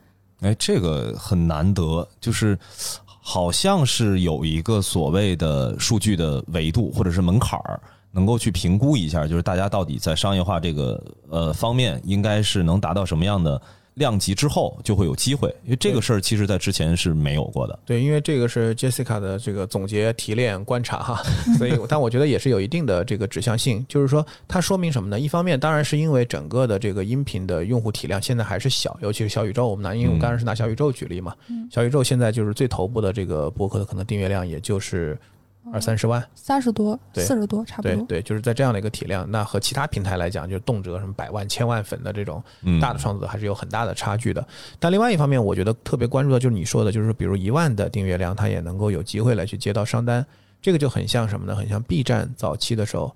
[0.40, 2.58] 哎，这个很难得，就是
[3.04, 7.78] 好像是有一个所谓的数据的维度或者是门槛儿，
[8.12, 13.60] 能够去评估一下，就是大家到底在商业化这个呃方面，应该是能达到什么样的
[13.94, 15.54] 量级之后，就会有机会。
[15.64, 17.78] 因为这个事儿其实在之前是没有过的。
[17.84, 21.22] 对，因为这个是 Jessica 的这个总结、提炼、观察哈，
[21.58, 25.20] 所以但我觉得也是有一定的这个指向性，就是说它说明什么呢？
[25.20, 31.34] 一方面当然是因为整个的这个音频的用户体量现在还是小，尤其是小宇宙，我们拿因为我们当然是拿小宇宙举例嘛，
[31.70, 35.18] 小宇宙现在就是最头部的这个博客的可能订阅量也就是
[35.72, 37.94] 二三十万，三十多、四十多，差不多。
[38.06, 44.46] 对对，就是在这样的一个体量，那和其他平台来讲，就动辄什么百万、千万粉的这种嗯，大的创作者还是有很大的差距的。
[44.78, 50.24] 但另外一方面，我觉得特别关注的就是你说的，就是比如一万的订阅量，它也能够有机会来去接到商单，
[50.60, 51.54] 这个就很像什么呢？
[51.54, 53.14] 很像 B 站早期的时候，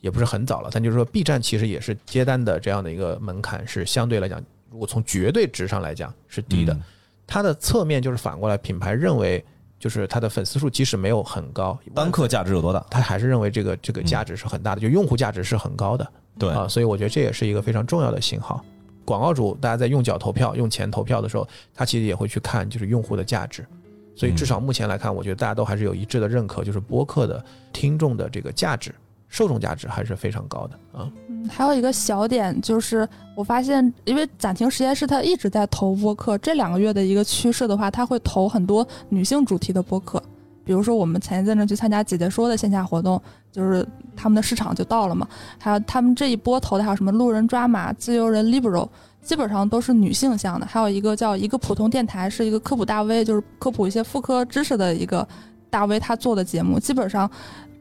[0.00, 6.74] 也不是很早了，但就是说 B 站其实也是接单的这样的一个门槛是相对来讲，如果从绝对值上来讲是低的。
[6.74, 6.82] 嗯
[7.30, 9.44] 它的侧面就是反过来，品牌认为
[9.78, 12.84] 就是他的粉丝数即使没有很高，单客价值有多大？
[12.90, 16.06] 他还是认为这个这个价值是很大的，就用户价值是很高的。
[16.38, 18.64] 对啊，所以我觉得这也是一个非常重要的信号。
[19.04, 23.66] 广告主大家在用脚投票、用钱投票的时候，他其实也会去看就是用户的价值。
[24.14, 28.92] 所以至少目前来看，我觉得大家都还是有一致的认可，就是播客的听众的这个价值、
[29.28, 31.10] 受众价值还是非常高的啊。
[31.28, 40.22] 嗯，还有一个小点就是，我发现，因为暂停实验室它一直在投播客，这两个月的一个趋势的话，它会投很多女性主题的播客。
[40.64, 43.18] 比如说，我们前一阵子去参加姐姐说的线下活动，
[43.50, 45.26] 就是他们的市场就到了嘛。
[45.58, 48.86] 还有他们这一波投的还有什么路人抓马、自由人 Libero，
[49.22, 50.66] 基本上都是女性向的。
[50.66, 55.26] 还有一个叫一个普通电台，是一个科普大 V，就是科普一些妇科知识的一个
[55.70, 57.30] 大 V，他做的节目，基本上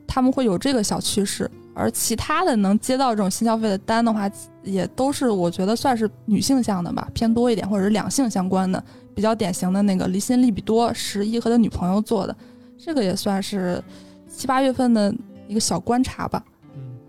[0.07, 1.49] 他们会有这个小趋势。
[1.79, 4.27] 而其他的能接到这种新消费的单的话，
[4.63, 12.35] 也都是我觉得算是女性向的吧，偏多一点，或者是两性相关的，比较典型的那个离心利比多，十一和他女朋友做的，
[12.79, 13.79] 这个也算是
[14.27, 15.13] 七八月份的
[15.47, 16.43] 一个小观察吧。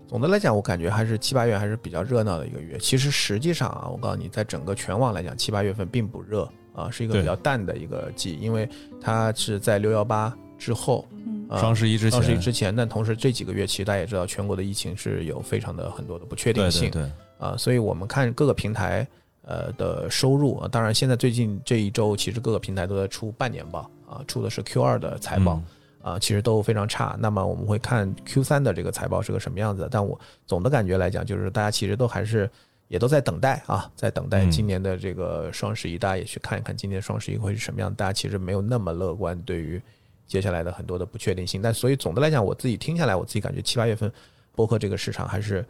[0.07, 2.77] 总的来讲，我感觉还是七八月还是比较热闹的一个月。
[2.77, 8.69] 其实实际上啊，我告诉你，在整个全网来讲，七八月份并不热啊，是一个比较淡的一个季，因为
[9.01, 11.07] 它是在六幺八之后，
[11.57, 19.07] 双十一之前，双十一之前，但同时这几个月其实大家也知道，全国的疫情是有非常的很多的不确定性对对，啊，所以我们看各个平台
[19.43, 25.55] 呃的收入啊，当然现在最近这一周，其实各个平台都在出半年报啊，出的是 Q 二的财报。
[25.55, 25.65] 嗯
[26.01, 27.17] 啊，其实都非常差。
[27.19, 32.49] 那么我们会看 Q 三的这个财报是个什么样子的，但我总的感觉来讲，就是大家其实都还是
[32.87, 37.93] 也都在等待啊，在等待嗯今年的这个双十一，大家也去看一看今年双十一会是什么样。
[37.93, 39.79] 大家其实没有那么乐观对于
[40.29, 41.61] 接下来的很多的不确定性。
[41.61, 44.09] 但所以总的来讲，我自己听下来，我自己感觉七八月份
[44.53, 45.65] 播客这个市场还是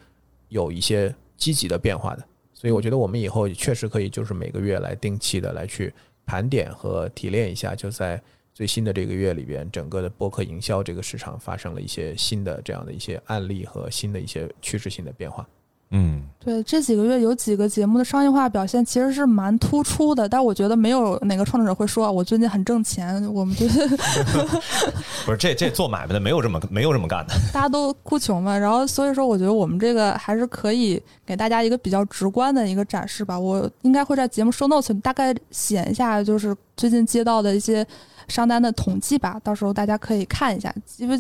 [0.50, 2.24] 有一些积极的变化的。
[2.54, 5.92] 所以我觉得我们以后确实可以就是每个月来定期的来去
[6.26, 8.22] 盘点和提炼一下，就在
[8.54, 15.48] 最新的这个月里边，整个的播客营销这个市场发生了一些新的这样的一些案例和新的一些趋势性的变化。
[15.92, 23.88] 嗯，对，这几个月有几个节目的商业化表现其实是蛮突出的，但我觉得没有哪个创作者会说我最近很挣钱，我们觉得
[25.26, 33.40] 不是这这做买卖的没有这么没有这么干的，大家都哭穷嘛，然后所以说我觉得我们这个还是可以给大家一个比较直观的一个展示吧。
[33.40, 37.84] 我应该会在节目 show notes 大概写一下，就是最近接到的一些
[38.28, 41.20] 商单的统计吧，到时候大家可以看一下，因为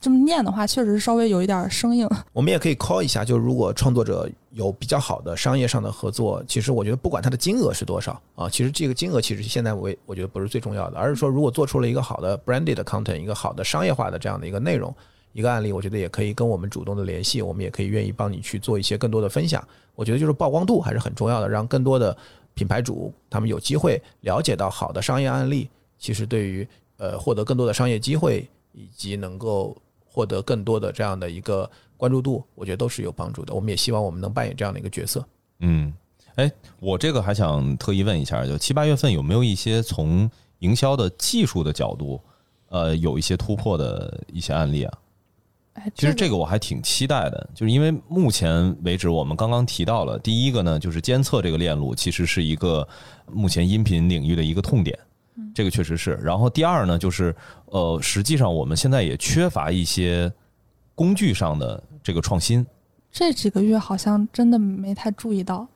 [0.00, 2.08] 这么念的话，确实是稍微有一点生硬。
[2.32, 14.94] 我们也可以 call 一下，就如果创作者有比较好的商业上的合作，其实我觉得不管它的金额是多少啊，其实这个金额其实现在我我觉得不是最重要的，而是说如果做出了一个好的 branded content，一个好的商业化的这样的一个内容，
[15.34, 19.62] 一个案例，我觉得也可以跟我们主动的联系，我们也可以愿意帮你去做一些更多的分享。
[19.94, 22.16] 我觉得就是曝光度还是很重要的，让更多的
[22.54, 29.76] 品牌主他们有机会了解到好的商业案例，其实对于呃获得更多的商业机会以及能够
[30.20, 33.54] 获得更多的这样的一个关注度，我觉得都是有帮助的。
[33.54, 35.24] 我们也希望我们能扮演这样的一个角色。
[35.60, 35.90] 嗯，
[36.34, 42.20] 哎，我这个还想特意问一下，就七八月份有没有一些从营销的技术的角度，
[42.68, 44.98] 呃，有一些突破的一些案例啊？
[45.72, 52.86] 哎，其实这个个我还挺期待的，就是因为目前为止我们刚刚提到了，第一个呢就是监测这个链路其实是一个
[53.32, 54.98] 目前音频领域的一个痛点，
[55.54, 56.18] 这个确实是。
[56.22, 57.34] 然后第二呢就是
[57.66, 60.32] 呃，实际上我们现在也缺乏一些
[60.94, 62.66] 工具上的这个创新。
[63.12, 65.66] 这几个月好像真的没太注意到。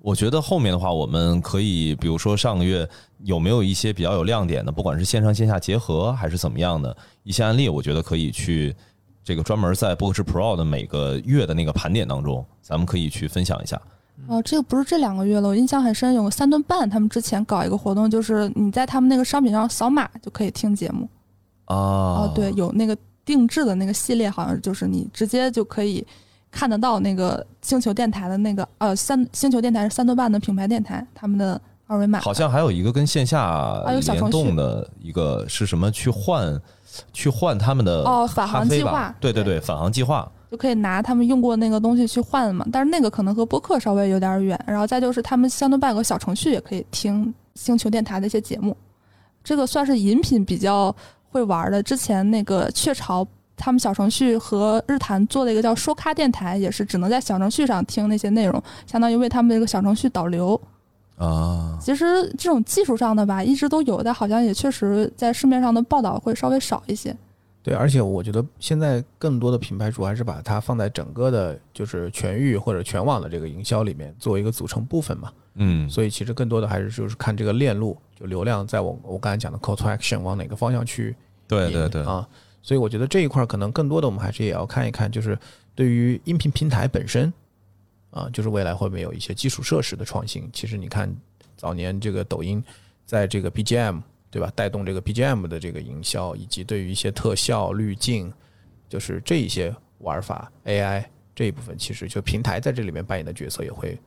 [0.00, 2.88] 我觉得后面的话，我们可以比如说上个月
[3.22, 8.74] 有没有一些比较有亮点的，不管是线上线下结合还是怎么样的一些案例，我觉得可以去
[9.22, 13.80] 这个专门在播客制 Pro 的每个月的那个盘点当中，咱们可以去分享一下。
[14.28, 21.08] 哦，这个不是这两个月了，我印象很深，有个三顿半，他们之前搞一个活动，就是你在他们那个商品上扫码就可以听节目。
[21.66, 26.06] 哦，哦，对，有那个定制的那个系列，好像就是你直接就可以
[26.50, 32.20] 看得到那个星球电台的那个呃三星球电台是三顿半的品牌电台，他们的二维码。
[32.20, 35.90] 好像还有一个跟线下联动的一个是什么？
[35.90, 36.60] 去换
[37.12, 40.30] 去换他们的哦返航计划对对对，返航计划。
[40.52, 44.62] 就可以拿他们用过那个东西去换嘛，但是那个可能和播客稍微有点远。
[44.66, 48.76] 然后再就是他们相对半有个小程序也可以听星球电台的一些节目，
[49.42, 50.94] 这个算是饮品比较
[51.30, 51.82] 会玩的。
[51.82, 53.26] 之前那个雀巢
[53.56, 60.60] 他们小程序和日坛做了一个叫说咖电台，也是只能在小程序上听那些内容，相当于为他们这个小程序导流。
[61.16, 67.16] 啊，其实这种技术上的吧，一直都有，但好像也确实在市面上的报道会稍微少一些。
[67.62, 75.32] 对，而且我觉得现在更多的品牌主还是把它放在整个的，就是全域或者全网的这个营销里面作为一个组成部分嘛。
[75.54, 81.14] 嗯，所以其实更多的还是就是看这个链路，就流量在我我刚才讲的 call to action 往哪个方向去引
[81.46, 82.28] 对对对，啊。
[82.62, 85.38] 所以我觉得这一块儿可能更多的我们还是也要看一看，就是
[85.74, 87.32] 对于音频平台本身
[88.10, 90.48] 啊，就是未来会不会有一些基础设施的创新。
[90.52, 91.12] 其实你看
[91.56, 92.62] 早年这个抖音
[93.04, 94.00] 在这个 BGM
[94.32, 98.32] 对吧，带动这个 BGM 的这个营销，以及对于一些特效、滤镜，
[98.88, 101.04] 就是这一些玩法 AI
[101.34, 103.98] 这一部分，其实就平台在这里面扮演的角色也会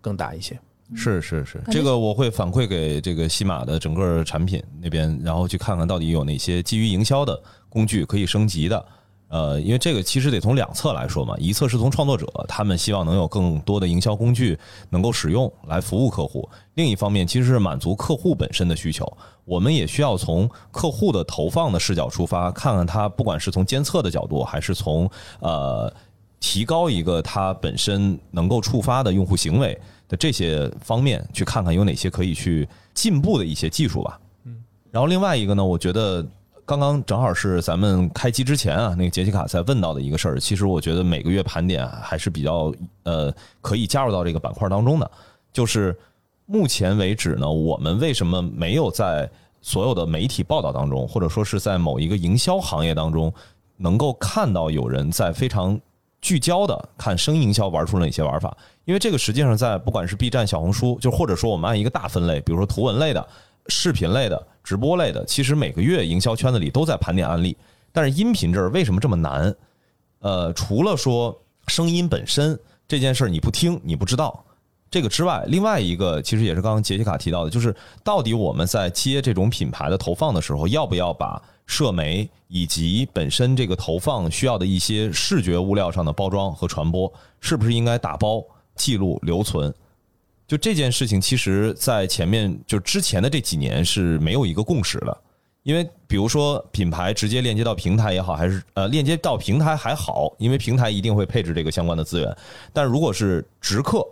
[0.00, 0.56] 更大一些。
[0.94, 8.86] 是是是，这个我会反馈给这个西马的整个产品那边，然后去看看到底有哪些基于营销的工具可以升级的。
[9.32, 14.58] 呃，因为这个其实得从两侧来说嘛，一侧是从创作者，他们希望能有更多的营销工具
[14.90, 19.10] 能够使用来服务客户；另一方面，其实是满足客户本身的需求。
[19.46, 25.10] 我们也需要从客户的投放的视角出发，看看他不管是从监测的角度，还是从
[25.40, 25.90] 呃
[26.38, 34.20] 提高一个他本身能够触发的用户行为的这些方面，去看看有哪些可以去进步的一些技术吧。
[34.44, 36.22] 嗯，然后另外一个呢，我觉得
[36.72, 45.10] 刚刚正好是咱们开机之前啊，那个杰西卡在问到的一个事儿，其实我觉得每个月盘点还是比较呃可以加入到这个板块当中的，
[45.52, 45.94] 就是
[46.46, 53.30] 目前为止呢，我们为什么没有在所有的媒体报道当中，或者说是在某一个营销行业当中，
[53.76, 55.78] 能够看到有人在非常
[56.22, 58.56] 聚焦的看声音营销玩出了哪些玩法？
[58.86, 63.28] 因为这个实际上在不管是 B 站、小红书，就或者说我们按一个大分类，比如说图文类的、
[63.66, 67.56] 视频类的、直播类的，其实每个月营销圈子里都在盘点案例。
[67.92, 69.54] 但是音频这儿为什么这么难？
[70.20, 71.36] 呃，除了说
[71.66, 74.44] 声音本身这件事儿你不听你不知道
[74.90, 87.10] 这个之外，另外一个其实也是刚刚杰西卡提到的，就是到底我们在接这种品牌的投放的时候，要不要把社媒以及本身这个投放需要的一些视觉物料上的包装和传播，
[87.40, 88.44] 是不是应该打包
[88.74, 89.72] 记录留存？
[90.52, 95.18] 就这件事情，其实在前面就之前的这几年是没有一个共识的。
[95.62, 102.36] 因为比如说品牌直接链接到平台也好，还是呃链接到平台还好，因为平台一定会配置这个相关的资源。
[102.70, 104.06] 但如果是直客，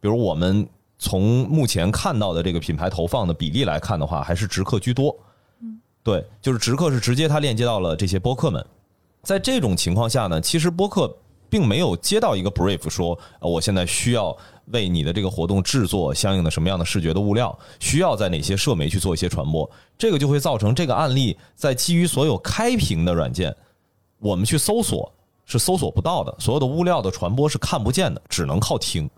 [0.00, 0.66] 比如我们
[0.98, 5.14] 从目前看到的这个品牌投放的比例来看的话，还是直客居多。
[5.60, 8.64] 嗯对，就是直客是直接它链接到了这些播客们。
[9.22, 11.14] 在这种情况下呢，其实播客
[11.50, 14.34] 并没有接到一个 brief 说，呃我现在需要
[14.72, 23.54] 为你的这个活动制作相应的什么样的视觉的物料，需要在哪些社媒去做一些传播，这个就会造成这个案例在基于所有开屏的软件，
[24.18, 25.12] 我们去搜索
[25.44, 29.08] 是搜索不到的，所有的物料的传播是看不见的，只能靠听。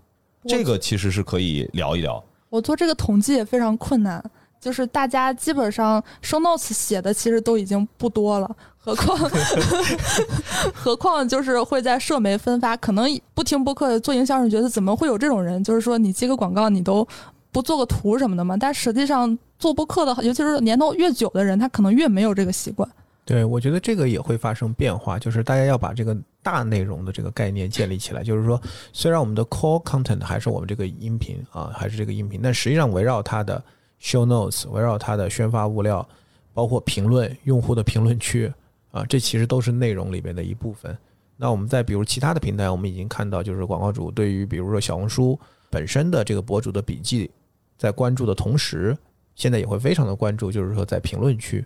[0.47, 2.23] 这个其实是可以聊一聊。
[2.51, 4.23] 我做这个统计也非常困难，
[4.65, 9.31] 就是大家基本上 show notes 写的其实都已经不多了，何况
[10.73, 17.07] 何况就是会在社媒分发，可能不听播客做营销人觉得怎么会有这种人，就是说你接个广告你都
[17.53, 22.89] 不做个图什么的嘛，但实际上做播客的，尤其是年头越久的人，他可能越没有这个习惯。
[23.27, 28.23] 对，我觉得这个也会发生变化，就是大家要把这个大内容的这个概念建立起来。
[28.23, 28.61] 就是说，
[28.93, 33.63] 虽然我们的 core content 还是我们这个音频啊，还是这个音频，但实际上围绕它的
[34.05, 36.07] show notes，围绕它的宣发物料，
[36.53, 38.53] 包括评论、用户的评论区
[38.91, 40.97] 啊，这其实都是内容里边的一部分。
[41.39, 45.41] 那我们在比如其他的平台，我们已经看到，就是广告主对于比如说小红书
[45.71, 47.31] 本身的这个博主的笔记，
[47.79, 48.97] 在关注的同时，
[49.35, 51.65] 现在也会非常的关注，就是说在评论区。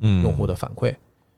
[0.00, 0.94] 嗯，用户的反馈，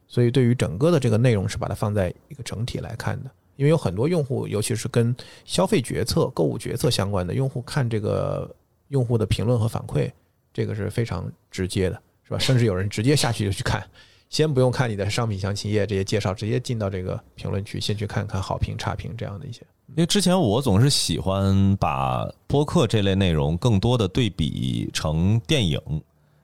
[0.07, 3.31] 所以对于整个的这个内容是把它放在一个整体来看的。
[3.57, 8.55] 因为有很多用户，尤其是跟消费决策、购物决策相关的用户，看这个
[8.89, 10.11] 用户的评论和反馈，
[10.53, 12.39] 这个是非常直接的，是吧？
[12.39, 13.83] 甚至有人直接下去就去看，
[14.29, 19.61] 先不用看你的商品详情页这些介绍，直接进到这个评论区，先去看看好评、差评这样的一些。
[19.89, 25.81] 因为之前我总是喜欢把播客这类内容更多的对比成电影，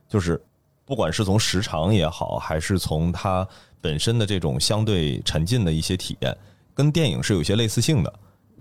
[0.08, 0.40] 就是
[0.84, 3.46] 不管是从时长也好，还是从它
[3.80, 6.36] 本身的这种相对沉浸的一些体验，
[6.74, 8.12] 跟电影是有些类似性的。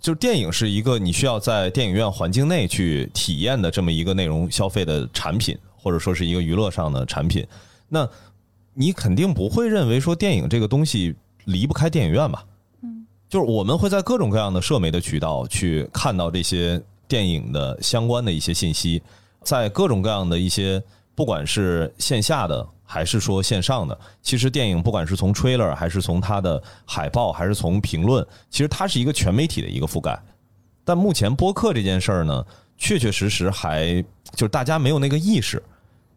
[0.01, 7.45] 就是电影是一个你需要在电影院环境内去体验的这么一个内容消费的产品，或者说是一个娱乐上的产品。
[7.87, 8.07] 那
[8.73, 11.15] 你肯定不会认为说电影这个东西
[11.45, 12.43] 离不开电影院吧？
[12.83, 19.01] 嗯就是我们会在各种各样的社媒的渠道去看到这些电影的相关的一些信息，
[19.41, 20.81] 在各种各样的一些
[21.15, 30.17] 不管是线下的还是说线上的，其实电影不管是从 trailer 还是从它的海报还是从评论，其实它是一个全媒体的一个覆盖。
[30.83, 32.45] 但目前播客这件事儿呢，
[32.77, 33.99] 确确实实还
[34.33, 35.61] 就是大家没有那个意识。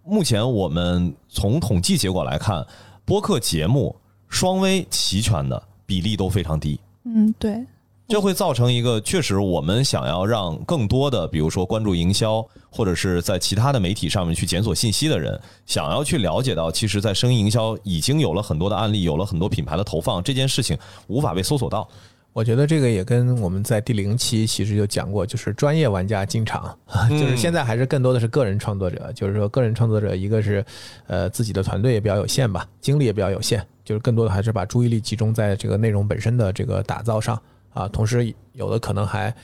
[0.05, 2.67] 目前我们从统计结果来看，
[3.05, 3.95] 播客节目
[4.29, 6.79] 双微齐全的比例都非常低。
[7.05, 7.65] 嗯，对，
[8.09, 20.75] 这会造成一个，确实我们想要让更多的，比如说关注营销，或者是在其他的媒体上面去检索信息的人，想要去了解到，其实，在声音营销已经有了很多的案例，有了很多品牌的投放，这件事情
[21.09, 21.87] 无法被搜索到。
[22.33, 26.75] 我觉得这个也跟我们在第零期其实就讲过，就是专业玩家进场，
[27.11, 30.65] 就是现在还是更多的是个人创作者，就是说个人创作者，一个是
[31.09, 37.39] 呃自己的团队也比较有限吧，精力也比较有限，就是更多的还是把注意力集中在这个内容本身的这个打造上
[37.73, 39.35] 啊，同时有的可能还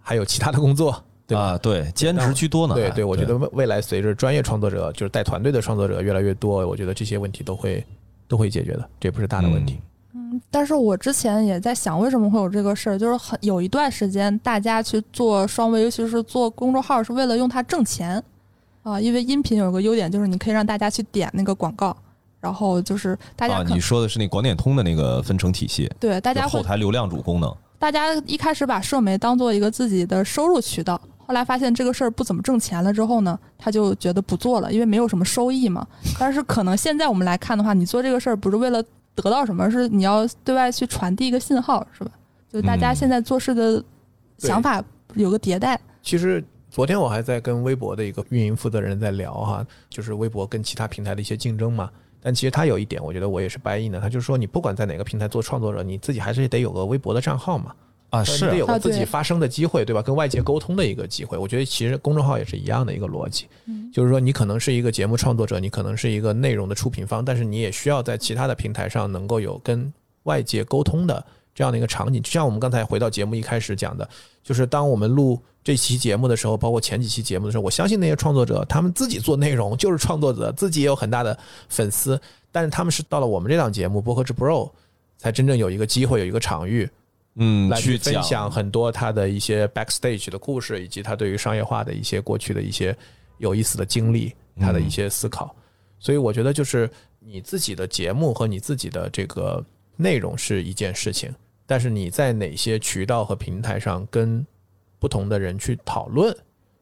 [0.00, 1.42] 还有其他的工作，对吧？
[1.42, 2.74] 啊，对，兼职居多呢。
[2.74, 7.84] 对对，我觉得未未来随着专业创作者，就是带团队的创作者越来越多，我觉得这些问题都会
[8.26, 9.80] 都会解决的，这不是大的问题。
[10.12, 12.98] 嗯，但是我之前也在想，为什么会有这个事儿？
[12.98, 18.22] 就是很有一段时间，大家去做双微，尤其是做公众号，是为了用它挣钱
[18.82, 19.00] 啊。
[19.00, 21.96] 因为音频有个优点，就是你可以让大家去点那个广告，
[22.40, 27.54] 然后就是大家啊，你说的是那广点通的那个分成体系，对大家后台流量主功能。
[27.80, 35.86] 大家一开始把社媒当做一个自己的收入渠道，后来发现这个事儿不怎么挣钱了之后呢，他就觉得不做了，因为没有什么收益嘛。
[36.20, 42.10] 但是可能现在我们来看的话，你做这个事儿不是为了得到什么，是你要对外去传递一个信号，是吧？
[42.52, 43.82] 就大家嗯现在做事的
[44.36, 45.80] 想法有个迭代。
[46.02, 51.88] 其实昨天我还在跟微博的一个运营负责人在聊哈，就是微博跟其他平台的一些竞争嘛。
[52.20, 57.74] 但其实他有一点，我觉得我也是白印的，他就是说你不管在哪个平台做创作者，你自己还是得有个微博的账号嘛，
[58.10, 60.02] 啊，你是得有个自己发声的机会，对吧？
[60.02, 61.38] 跟外界沟通的一个机会。
[61.38, 69.92] 我觉得其实公众号也是一样的一个逻辑，嗯就是说你可能是一个节目创作者，你可能是一个内容的出品方，但是你也需要在其他的平台上能够有跟
[70.24, 72.22] 外界沟通的这样的一个场景。
[72.22, 74.08] 就像我们刚才回到节目一开始讲的，
[74.42, 81.38] 就是当我们录这期节目的时候，包括前几期节目的时候，我相信那些创作者他们自己做内容就是创作者，自己也有很大的
[81.68, 84.66] 粉丝，但是他们是到了我们这档节目《播客之 Pro》
[85.18, 86.88] 才真正有一个机会，有一个场域，
[87.34, 92.96] 嗯，来去分讲享很多他的一些 backstage 的故事，以及他对于商业化的一些过去的一些
[93.36, 95.54] 有意思的经历，他的一些思考。
[95.98, 99.62] 所以我觉得就是你自己的节目和你自己的这个
[99.96, 101.30] 内容是一件事情，
[101.66, 104.44] 但是你在哪些渠道和平台上跟
[105.00, 106.32] 不同的人去讨论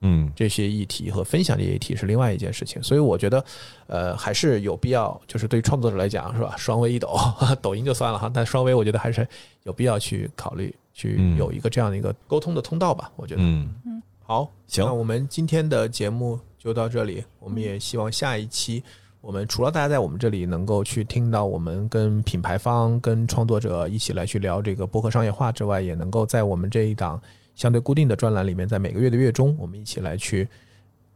[0.00, 2.82] 嗯这些议题和分享这些议题是另外一件事情。
[2.82, 3.44] 所以我觉得，
[3.86, 6.54] 呃，还是有必要，就是对于创作者来讲，是吧？
[6.56, 7.16] 双微一抖，
[7.62, 9.26] 抖音就算了哈，但双微我觉得还是
[9.62, 13.10] 有必要去考虑，去嗯有一个这样的一个沟通的通道吧。
[13.16, 17.24] 我觉得，嗯，好，行那我们今天的节目就到这里。
[17.40, 18.84] 我们也希望下一期，
[19.20, 27.20] 我们除了大家在我们这里能够去听到我们跟品牌方、跟创作者一起来去聊这个播客商业化之外，也能够在我们这一档
[27.58, 30.46] 相对固定的专栏里面，在每个月的月中，我们一起来去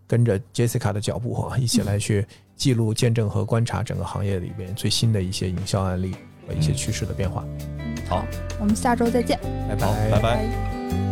[0.09, 2.27] 跟着 Jessica 的脚步，一起来去
[2.57, 6.17] 记录、见证和观察整个行业里边最新的一些营销案例
[6.49, 6.75] 和一些嗯。
[6.75, 7.45] 趋势的变化。
[8.09, 8.27] 好，
[8.59, 9.39] 我们下周再见，
[9.69, 10.11] 拜好，拜。
[10.11, 10.21] 拜。
[10.21, 11.12] 拜